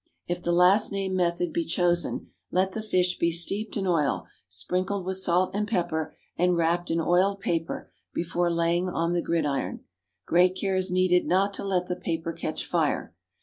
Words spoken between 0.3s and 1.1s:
the last